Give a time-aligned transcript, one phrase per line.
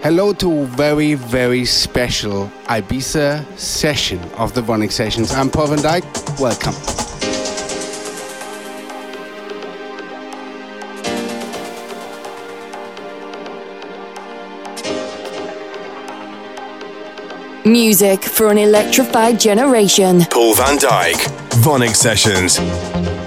[0.00, 5.32] Hello to a very, very special Ibiza session of the VONYC Sessions.
[5.32, 6.04] I'm Paul van Dyk.
[6.38, 6.74] Welcome.
[17.64, 20.20] Music for an electrified generation.
[20.30, 21.16] Paul van Dyk.
[21.60, 23.17] VONYC Sessions.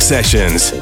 [0.00, 0.72] Sessions.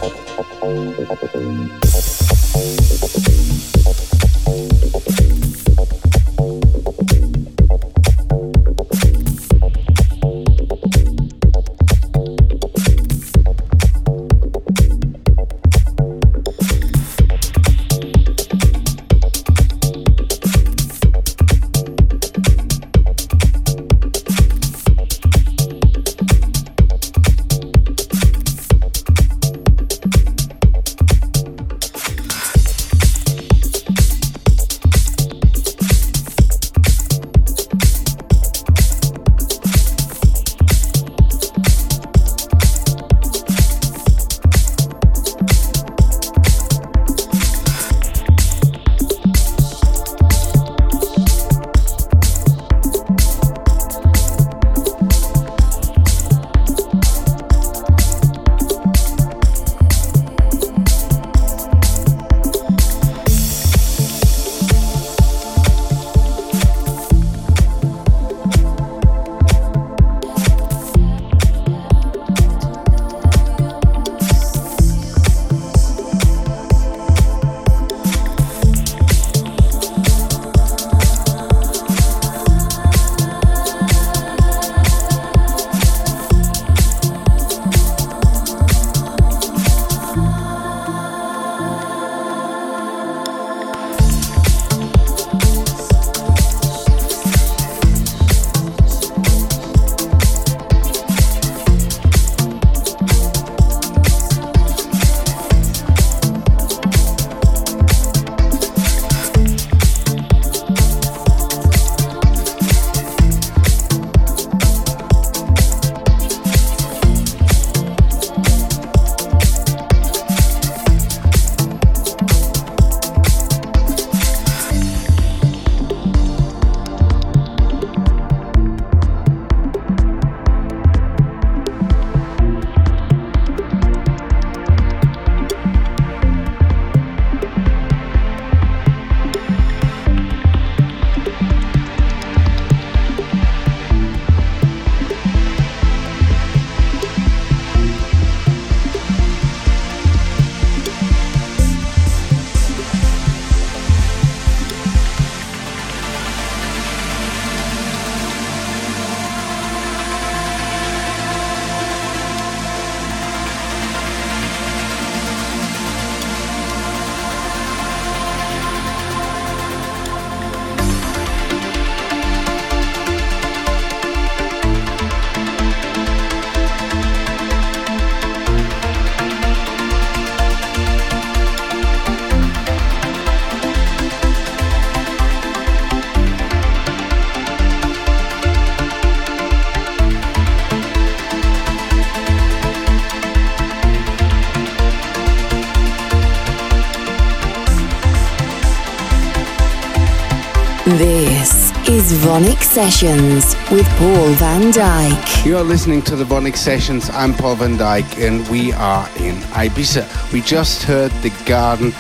[202.31, 205.45] Is VONYC Sessions with Paul van Dyk.
[205.45, 207.11] You are listening to the VONYC Sessions.
[207.11, 210.33] I'm Paul van Dyk, and we are in Ibiza.
[210.33, 211.93] We just heard The Garden,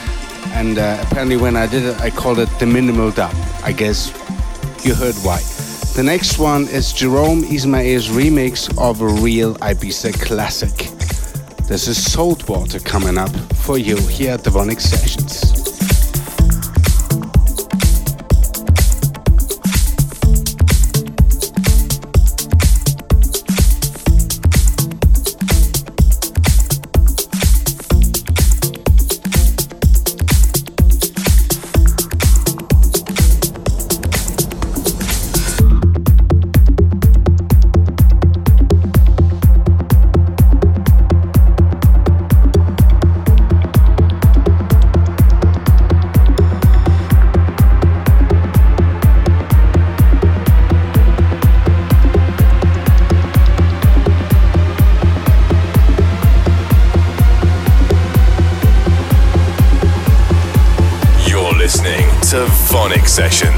[0.52, 3.34] and uh, apparently, when I did it, I called it the minimal dub.
[3.64, 4.12] I guess
[4.84, 5.40] you heard why.
[5.96, 10.90] The next one is Jerome Isma-Ae's remix of a real Ibiza classic.
[11.66, 13.34] This is Saltwater coming up
[13.66, 15.19] for you here at the VONYC Sessions.
[63.10, 63.49] Sessions.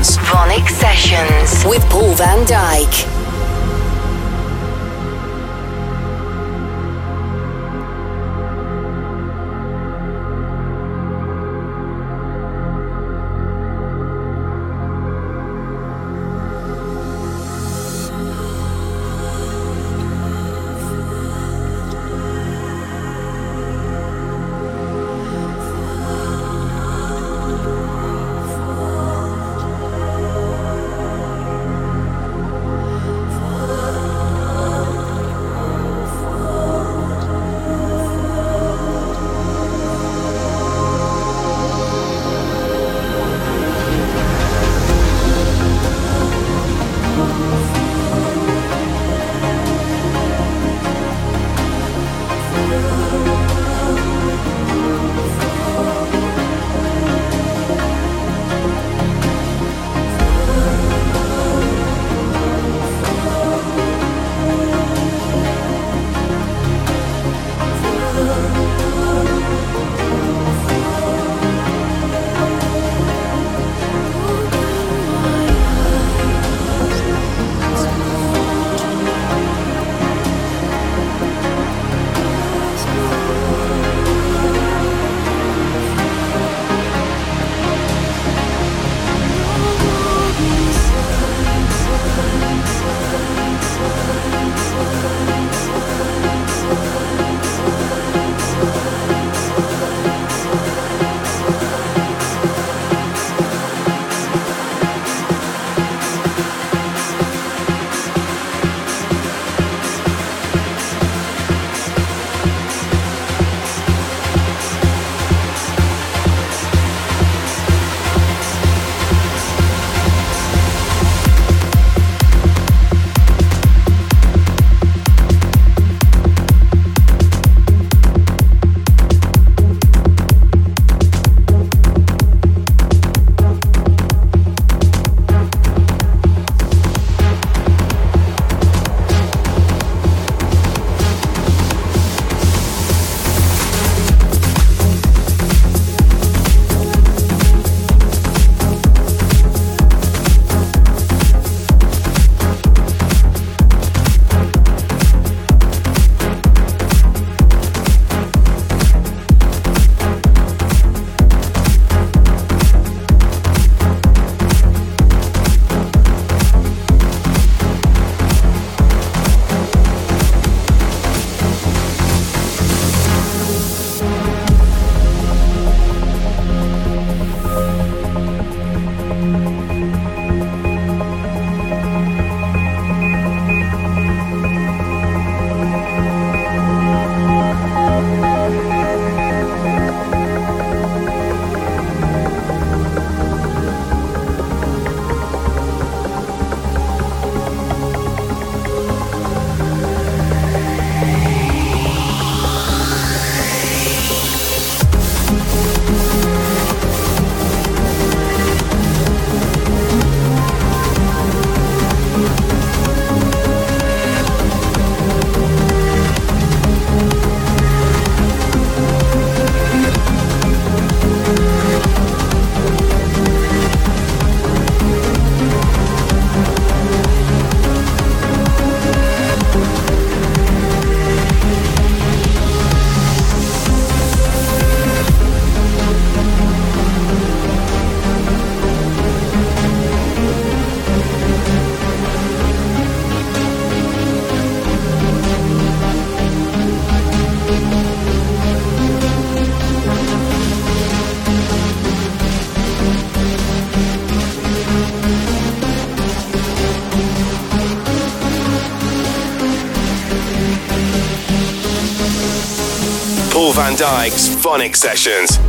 [263.62, 265.41] Van Dyk's VONYC Sessions.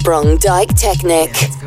[0.00, 1.59] Vorsprung Dyk Technik.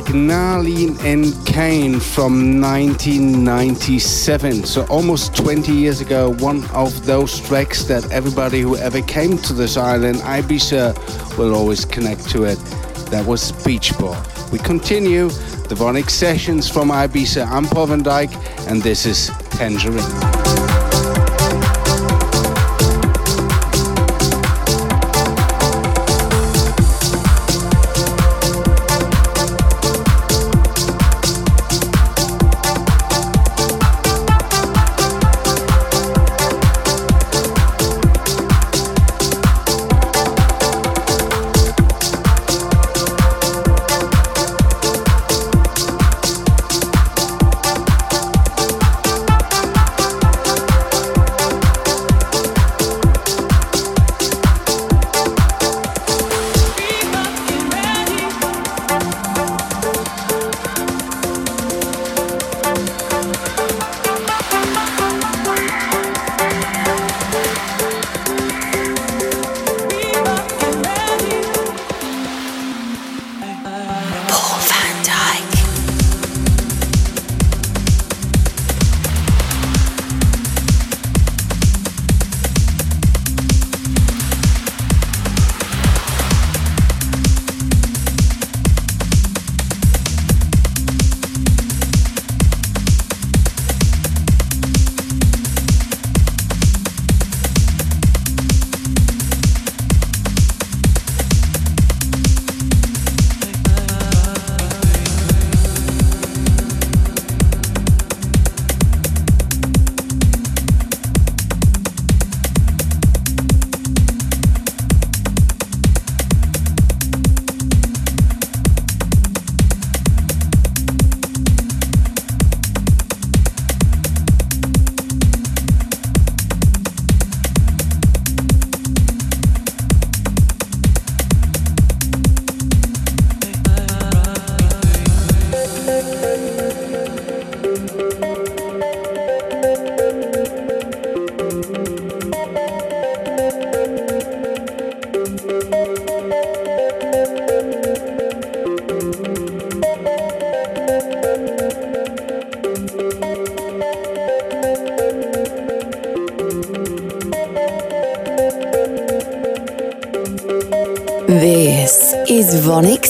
[0.00, 4.64] Classic and Kane from 1997.
[4.64, 9.52] So almost 20 years ago, one of those tracks that everybody who ever came to
[9.52, 12.58] this island, Ibiza, will always connect to it.
[13.10, 14.20] That was Beach Ball.
[14.50, 15.28] We continue
[15.68, 17.46] the VONYC sessions from Ibiza.
[17.46, 18.34] I'm Paul van Dyk,
[18.68, 20.33] and this is Tangerine.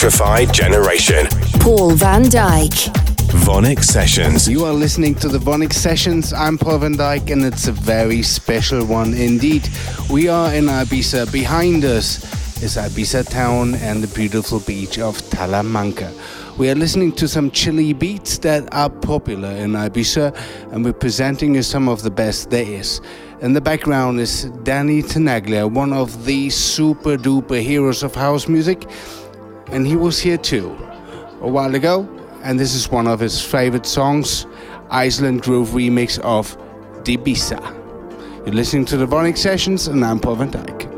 [0.00, 1.26] Electrified generation.
[1.58, 2.94] Paul van Dyk.
[3.42, 4.46] VONYC Sessions.
[4.46, 6.32] You are listening to the VONYC Sessions.
[6.32, 9.68] I'm Paul van Dyk, and it's a very special one indeed.
[10.08, 11.32] We are in Ibiza.
[11.32, 12.22] Behind us
[12.62, 16.14] is Ibiza town and the beautiful beach of Talamanca.
[16.58, 20.32] We are listening to some chilly beats that are popular in Ibiza,
[20.70, 23.00] and we're presenting you some of the best there is.
[23.40, 28.88] In the background is Danny Tenaglia, one of the super duper heroes of house music,
[29.70, 30.76] and he was here too
[31.40, 32.08] a while ago,
[32.42, 34.46] and this is one of his favorite songs,
[34.90, 36.56] Iceland Groove remix of
[37.04, 37.60] Dibisa.
[38.44, 40.97] You're listening to the VONYC Sessions, and I'm Paul van Dyk.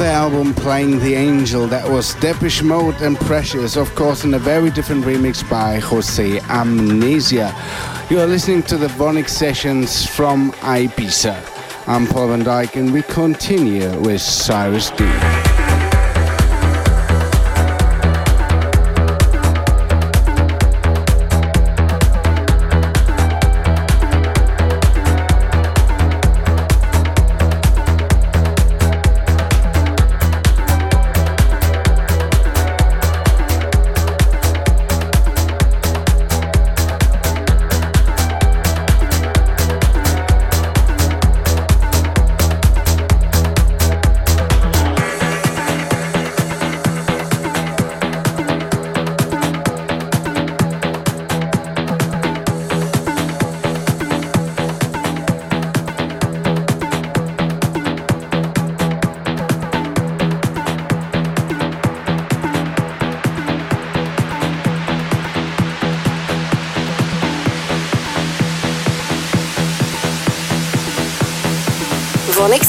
[0.00, 4.38] The album Playing the Angel, that was Depeche Mode and Precious, of course, in a
[4.38, 7.54] very different remix by Jose Amnesia.
[8.08, 11.36] You are listening to the VONYC sessions from Ibiza.
[11.86, 15.49] I'm Paul van Dyk, and we continue with Cyrus D.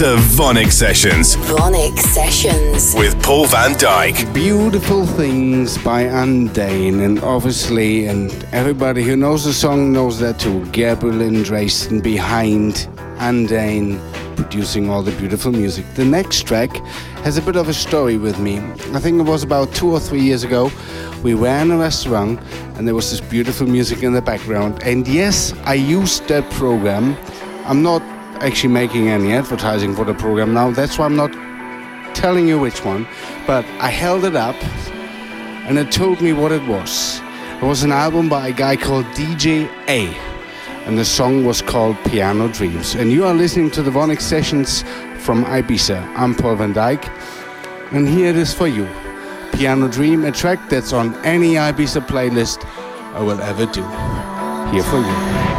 [0.00, 1.36] To VONYC Sessions.
[1.36, 2.94] VONYC Sessions.
[2.94, 4.32] With Paul van Dyk.
[4.32, 7.00] Beautiful Things by Andain.
[7.00, 10.64] And obviously, and everybody who knows the song knows that too.
[10.72, 12.88] Gabriel and Dresden behind
[13.18, 14.00] Andain
[14.36, 15.84] producing all the beautiful music.
[15.96, 16.74] The next track
[17.24, 18.56] has a bit of a story with me.
[18.94, 20.72] I think it was about two or three years ago.
[21.22, 22.40] We were in a restaurant
[22.76, 24.82] and there was this beautiful music in the background.
[24.82, 27.18] And yes, I used that program.
[27.66, 28.00] I'm not
[28.40, 30.70] actually making any advertising for the program now.
[30.70, 31.32] That's why I'm not
[32.14, 33.06] telling you which one.
[33.46, 34.56] But I held it up
[35.66, 37.20] and it told me what it was.
[37.60, 40.06] It was an album by a guy called DJ A.
[40.86, 42.94] And the song was called Piano Dreams.
[42.94, 44.82] And you are listening to the VONYC Sessions
[45.18, 46.02] from Ibiza.
[46.16, 47.06] I'm Paul van Dyk.
[47.92, 48.88] And here it is for you.
[49.52, 52.64] Piano Dream, a track that's on any Ibiza playlist
[53.14, 53.82] I will ever do.
[54.72, 55.49] Here for you.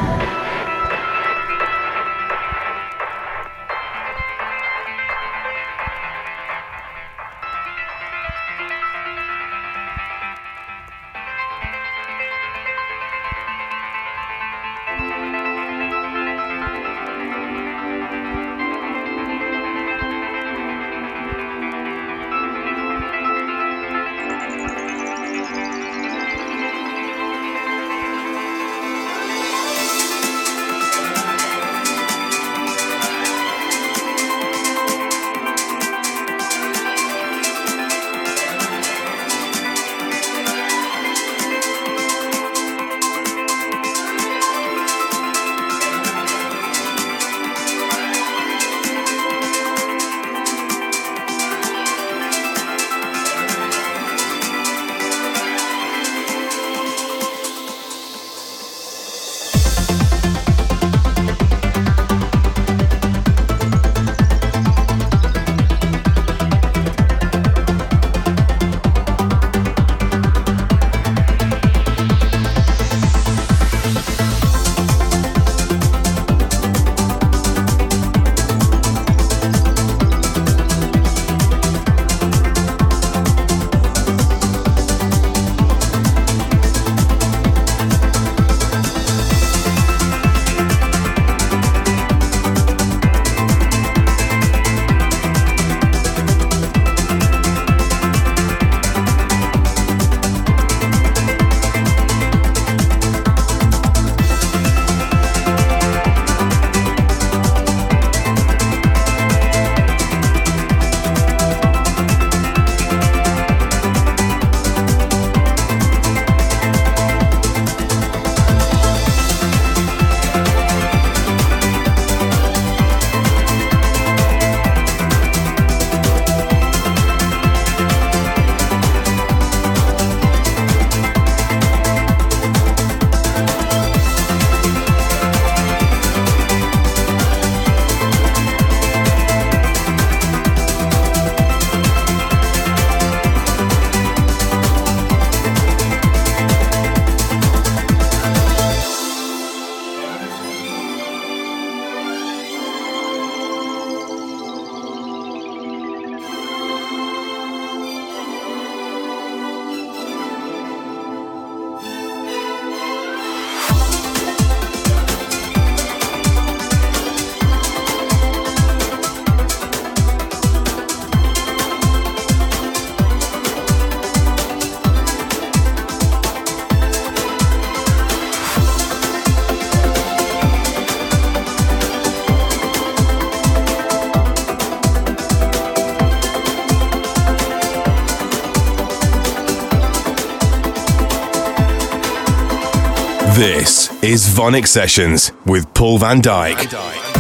[194.12, 196.58] Is VONYC Sessions with Paul van Dyk.
[196.70, 197.11] Sometimes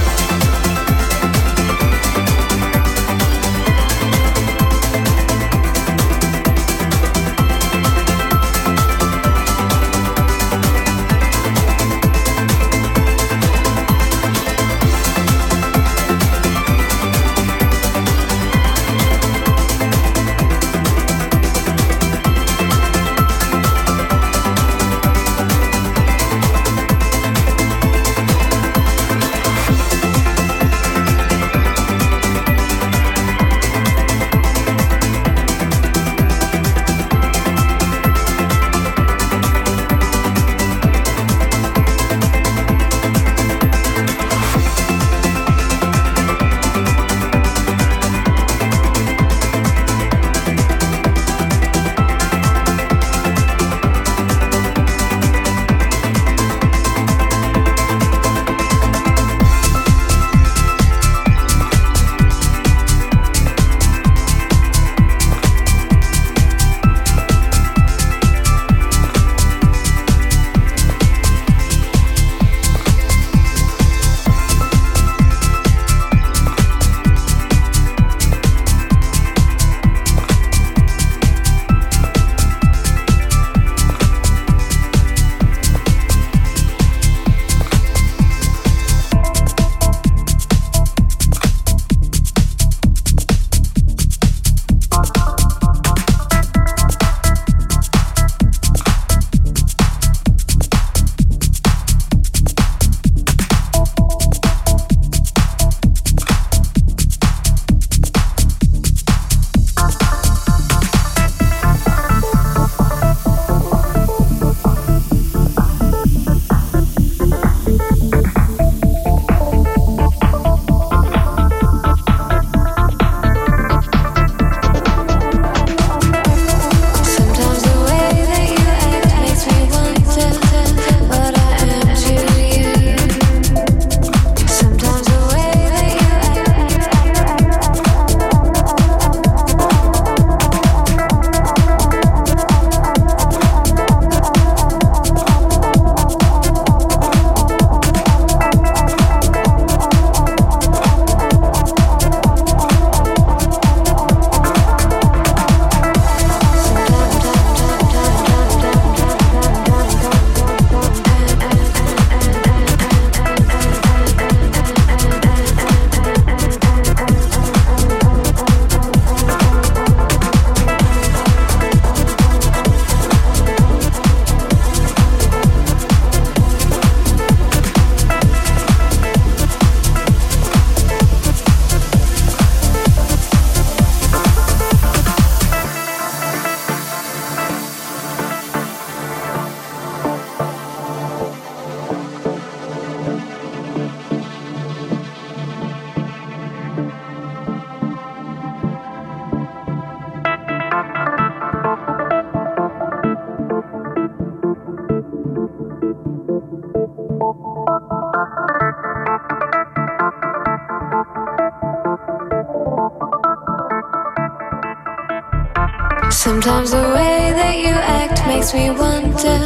[218.53, 219.39] me wonder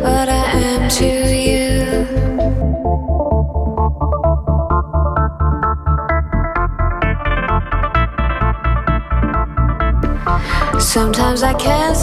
[0.00, 1.06] what I am to
[1.46, 1.58] you.
[10.80, 11.96] Sometimes I can't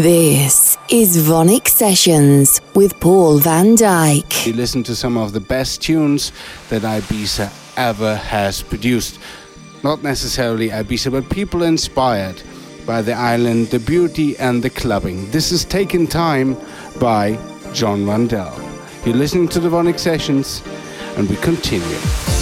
[0.00, 4.46] This is VONYC Sessions with Paul van Dyk.
[4.46, 6.32] You listen to some of the best tunes
[6.70, 9.20] that Ibiza ever has produced.
[9.84, 12.42] Not necessarily Ibiza, but people inspired
[12.86, 15.30] by the island, the beauty, and the clubbing.
[15.30, 16.56] This is Taken Time
[16.98, 17.38] by
[17.74, 18.58] John Rundell.
[19.04, 20.62] You're listening to the VONYC Sessions,
[21.18, 22.41] and we continue.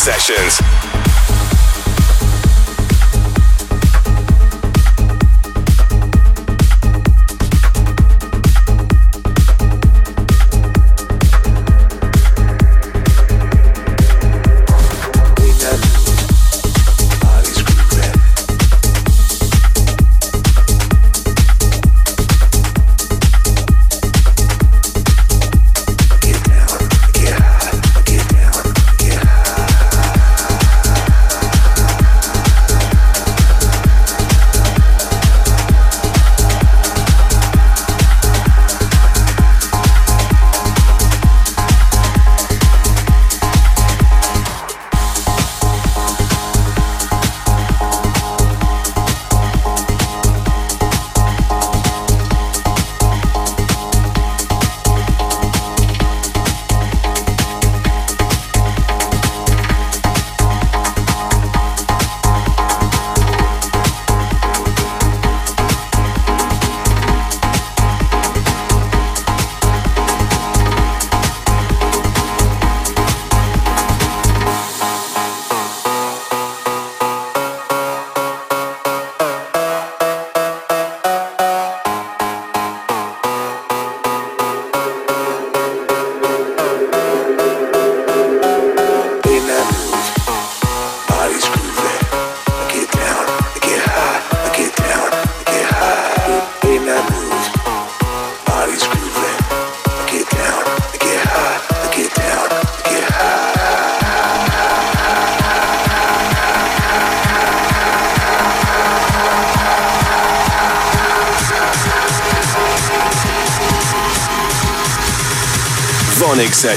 [0.00, 0.59] Sessions.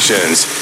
[0.04, 0.53] Sessions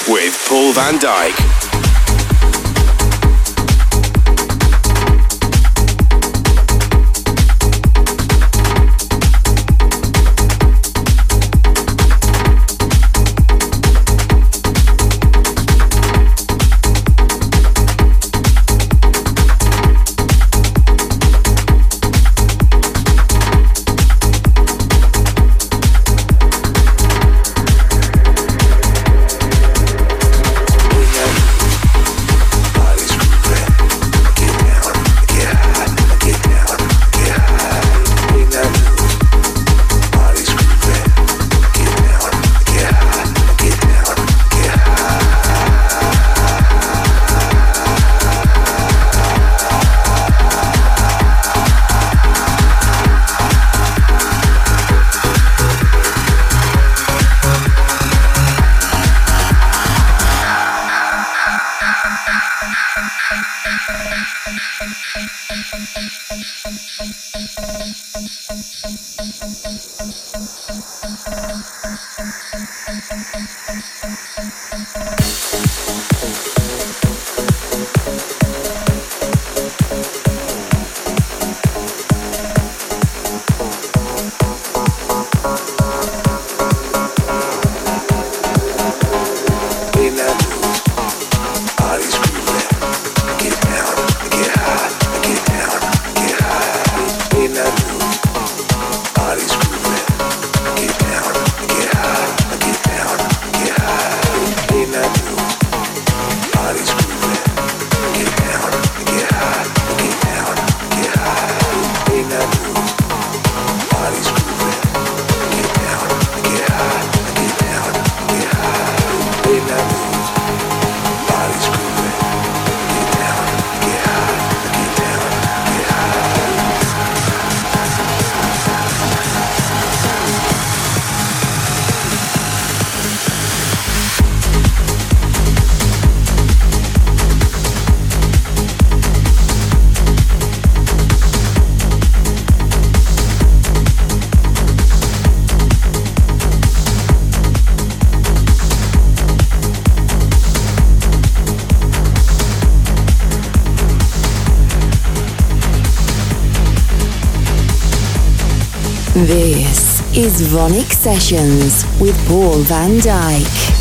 [160.32, 163.81] is VONYC Sessions with Paul van Dyk.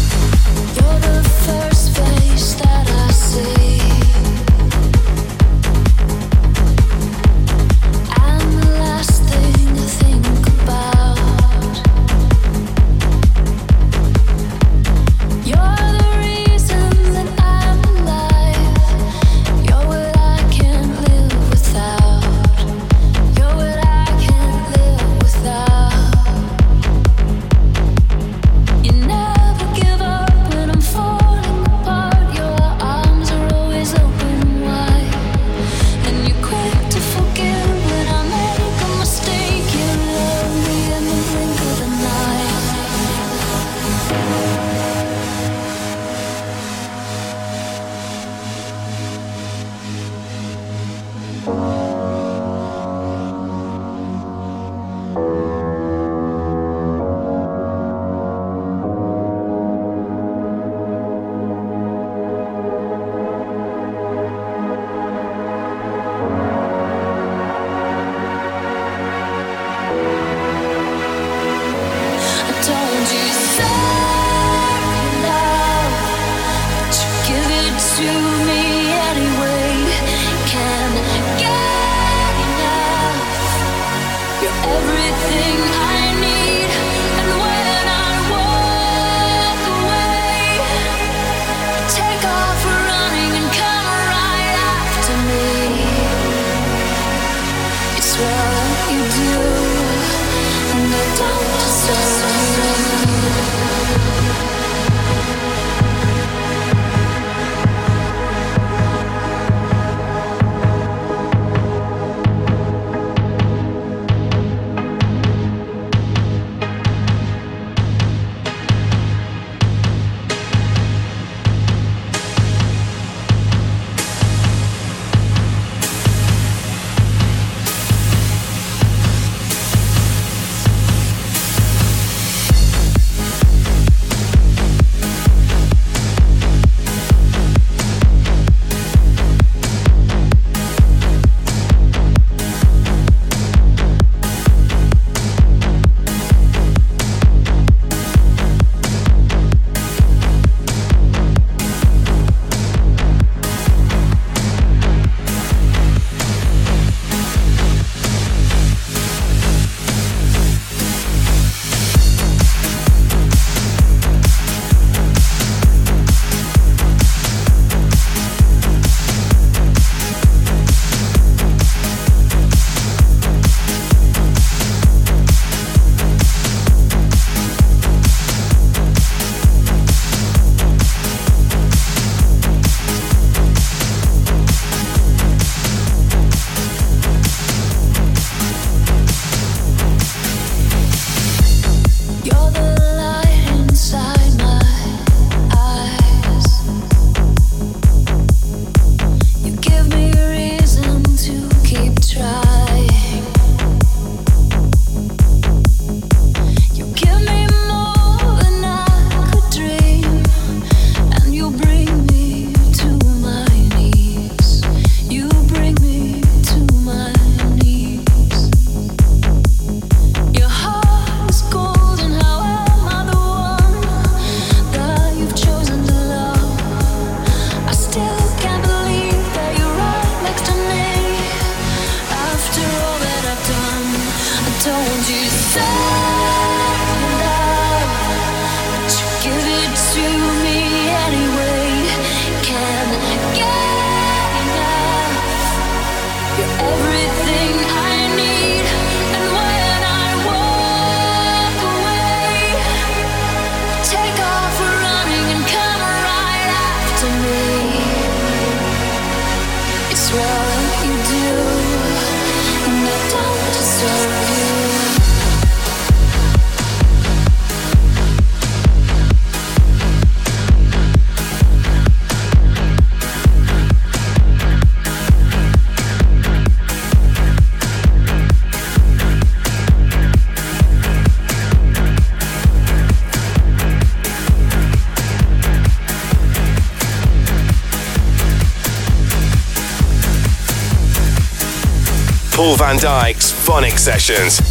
[293.10, 294.49] Dyk's VONYC Sessions.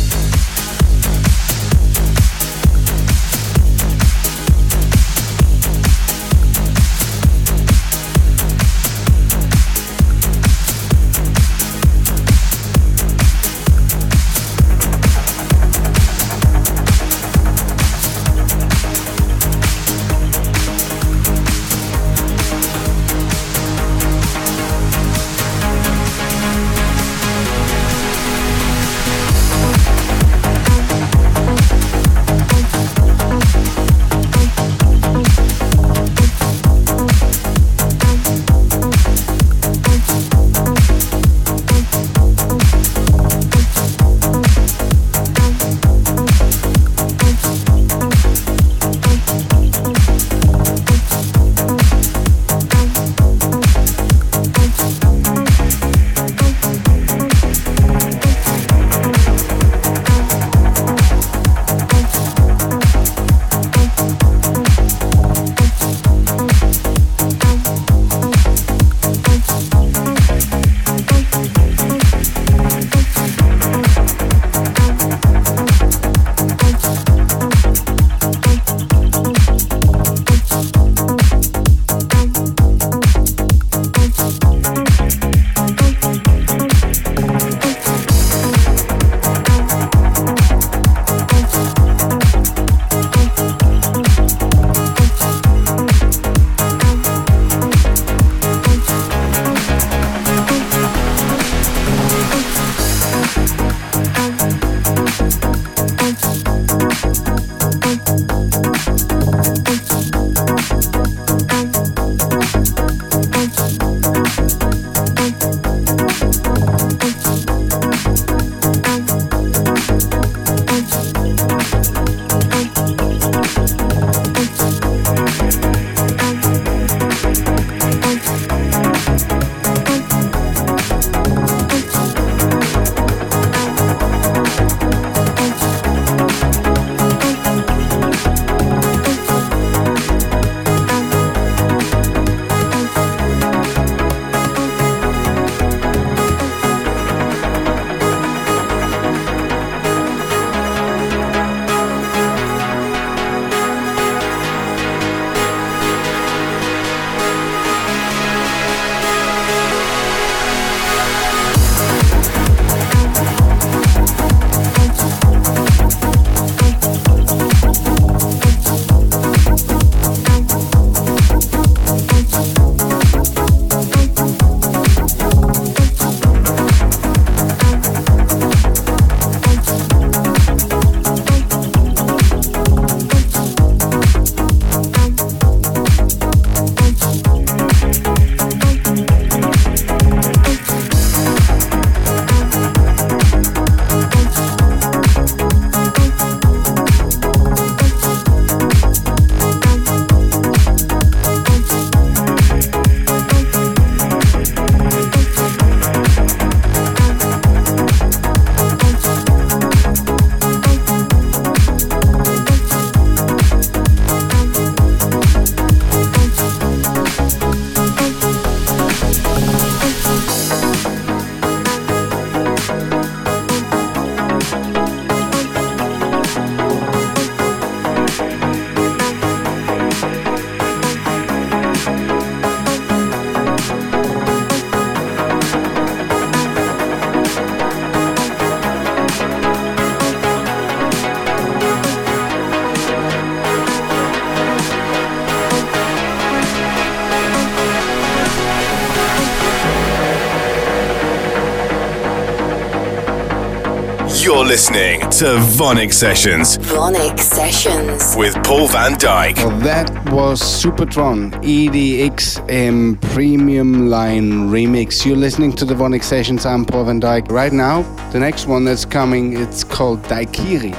[254.49, 256.57] Listening to VONYC Sessions.
[256.57, 258.15] VONYC Sessions.
[258.17, 259.38] With Paul van Dyk.
[259.38, 265.05] Well, that was Supertron EDXM Premium Line Remix.
[265.05, 266.47] You're listening to the VONYC Sessions.
[266.47, 267.31] I'm Paul van Dyk.
[267.31, 270.73] Right now, the next one that's coming, it's called Daikiri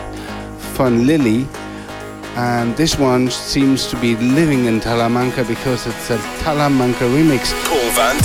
[0.74, 1.46] from Lily.
[2.34, 7.52] And this one seems to be living in Talamanca because it's a Talamanca remix.
[7.68, 8.18] Paul van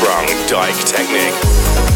[0.00, 0.36] Dyk.
[0.48, 1.95] VONYC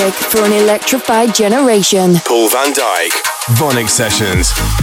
[0.00, 2.14] Music for an electrified generation.
[2.24, 3.12] Paul van Dyk.
[3.58, 4.79] VONYC Sessions.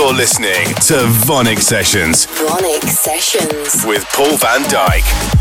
[0.00, 0.94] You're listening to
[1.26, 2.26] VONYC Sessions.
[2.26, 3.84] VONYC Sessions.
[3.84, 5.39] With Paul van Dyk.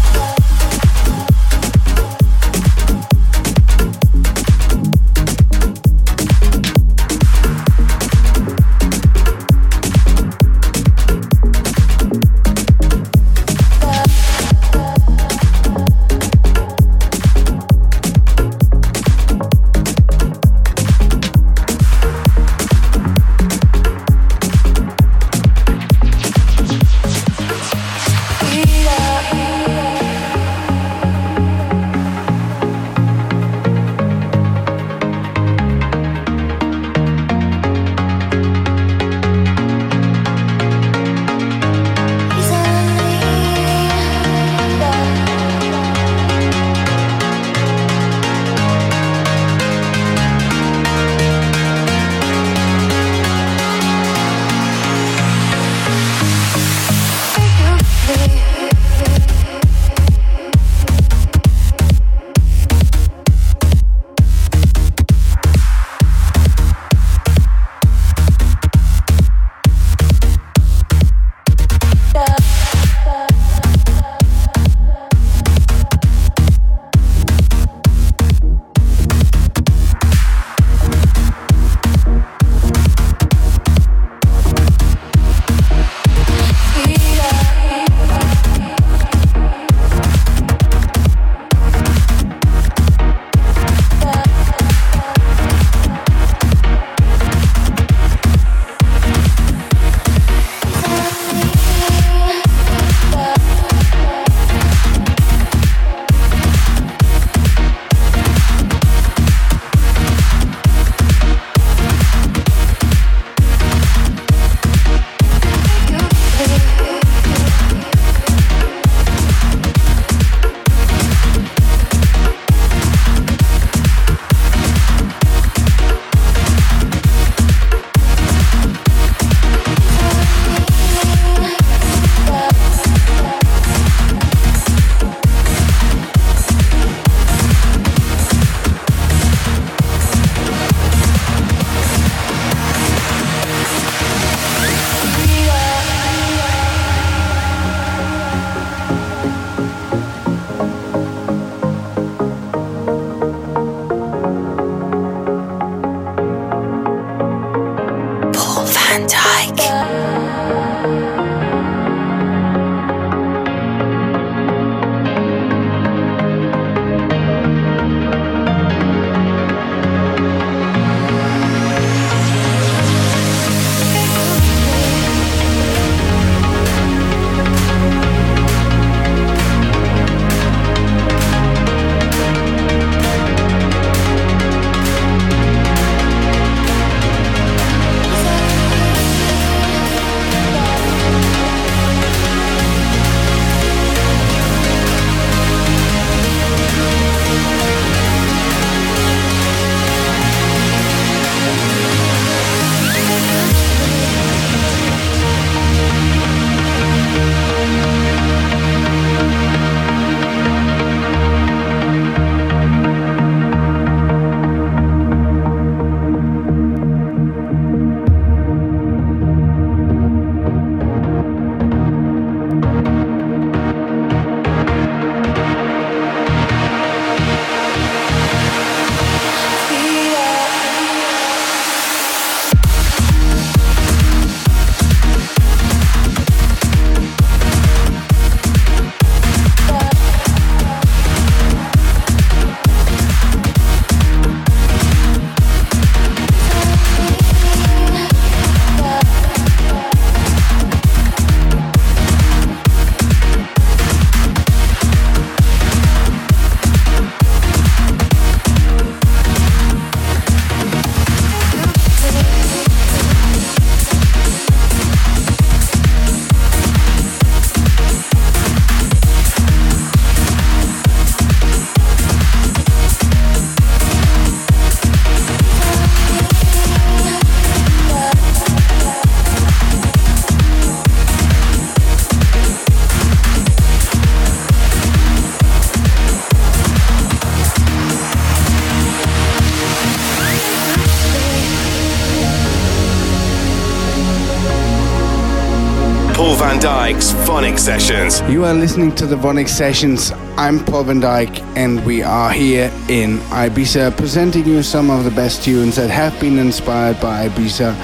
[297.40, 298.22] VONYC Sessions.
[298.30, 300.12] You are listening to the VONYC Sessions.
[300.36, 305.12] I'm Paul van Dyk, and we are here in Ibiza presenting you some of the
[305.12, 307.76] best tunes that have been inspired by Ibiza,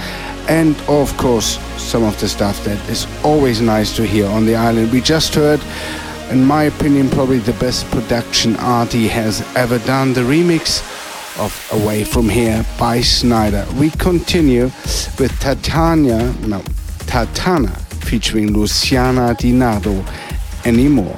[0.50, 4.58] and of course, some of the stuff that is always nice to hear on the
[4.58, 4.92] island.
[4.92, 5.62] We just heard,
[6.32, 10.84] in my opinion, probably the best production Arty has ever done the remix
[11.40, 13.66] of Away From Here by Sneijder.
[13.80, 14.66] We continue
[15.18, 16.60] with Tatania, no,
[17.08, 20.06] Tatana featuring Luciana Di Nardo
[20.64, 21.18] anymore.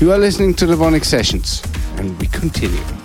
[0.00, 1.62] You are listening to the VONYC Sessions,
[1.98, 3.01] and we continue.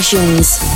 [0.00, 0.67] Sessions.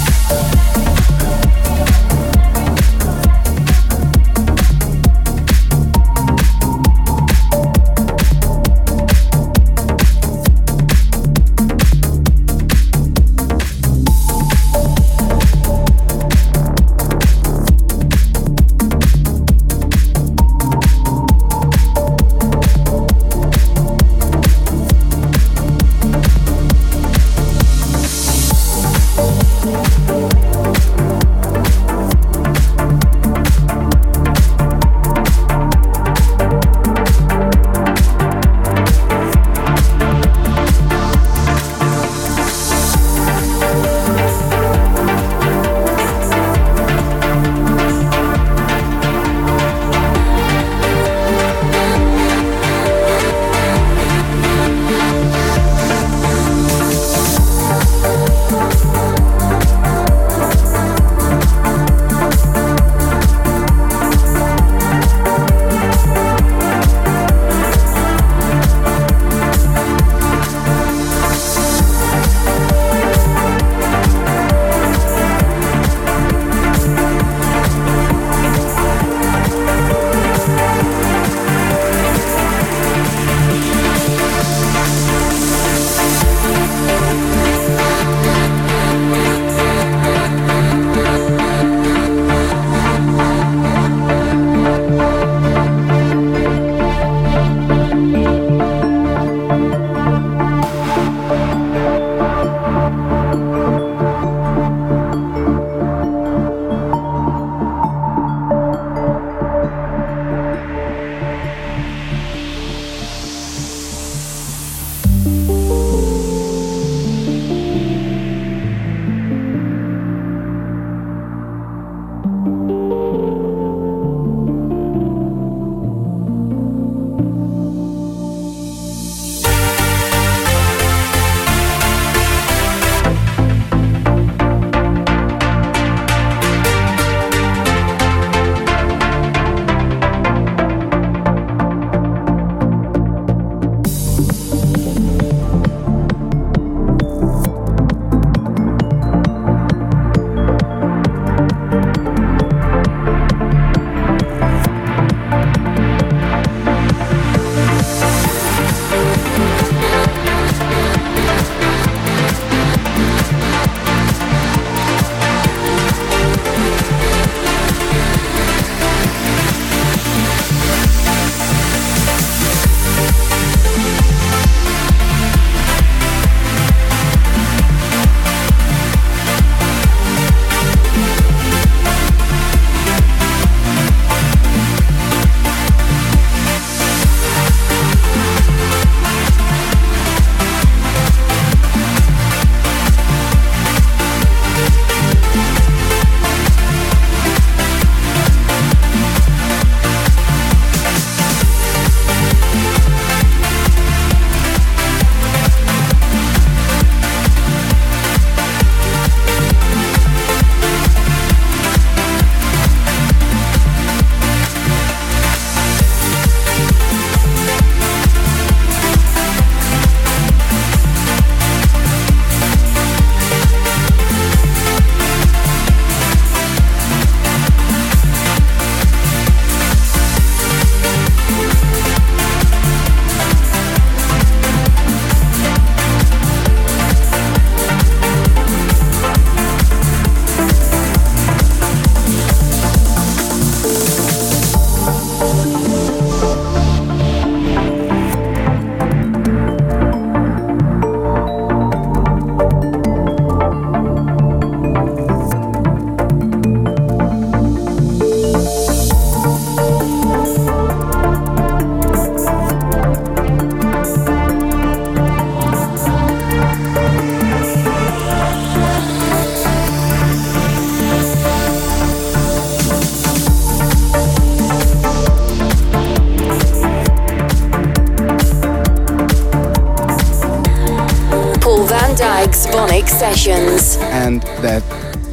[283.80, 284.62] And that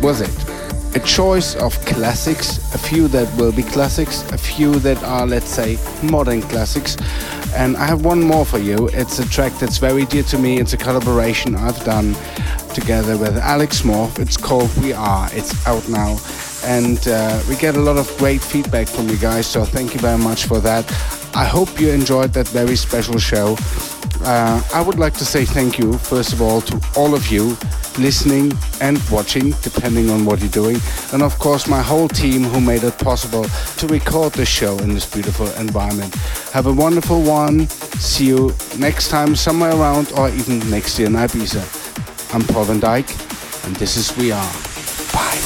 [0.02, 0.30] was it.
[0.96, 5.50] A choice of classics, a few that will be classics, a few that are, let's
[5.50, 6.98] say, modern classics.
[7.54, 8.88] And I have one more for you.
[8.94, 10.60] It's a track that's very dear to me.
[10.60, 12.16] It's a collaboration I've done
[12.74, 14.20] together with Alex Morph.
[14.20, 15.30] It's called We Are.
[15.32, 16.18] It's out now.
[16.64, 20.00] And uh, we get a lot of great feedback from you guys, so thank you
[20.00, 20.86] very much for that.
[21.34, 23.56] I hope you enjoyed that very special show.
[24.22, 27.56] Uh, I would like to say thank you, first of all, to all of you
[27.98, 28.52] listening
[28.82, 30.78] and watching, depending on what you're doing.
[31.14, 33.46] And of course, my whole team who made it possible
[33.78, 36.14] to record this show in this beautiful environment.
[36.54, 37.68] Have a wonderful one.
[38.00, 41.64] See you next time, somewhere around, or even next year in Ibiza.
[42.34, 43.08] I'm Paul van Dyk,
[43.66, 44.54] and this is We Are.
[45.14, 45.40] Bye.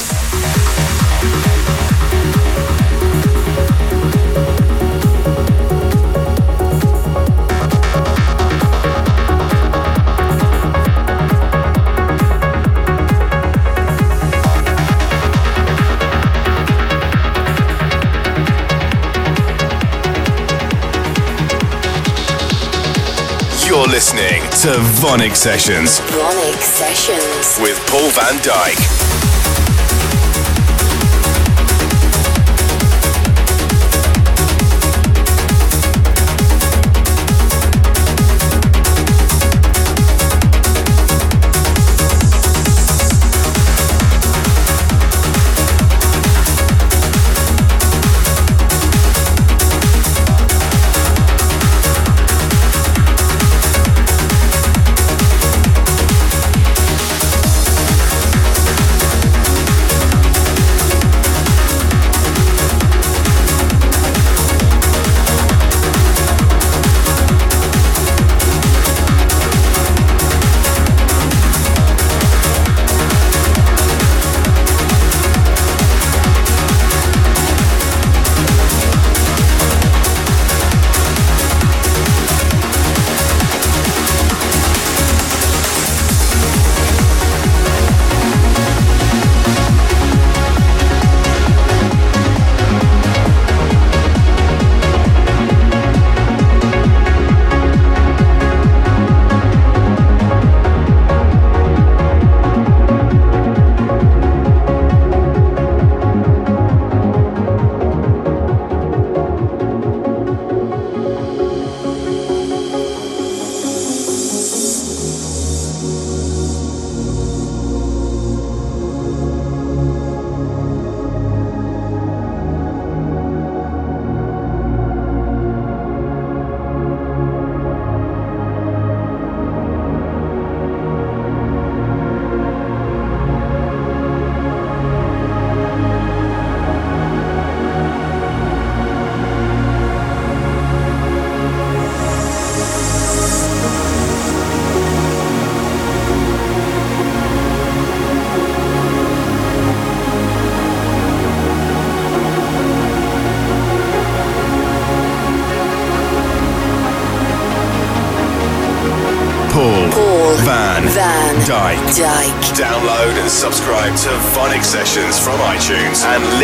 [23.94, 26.00] Listening to VONYC Sessions.
[26.00, 27.60] VONYC Sessions.
[27.62, 29.03] With Paul van Dyk.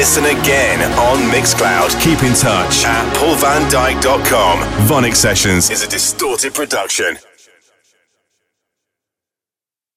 [0.01, 1.91] Listen again on Mixcloud.
[2.01, 4.59] Keep in touch at paulvandyk.com.
[4.89, 7.19] VONYC Sessions is a distorted production.